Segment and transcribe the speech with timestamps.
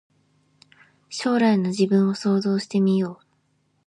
[1.11, 3.25] 将来の自分を想像してみよう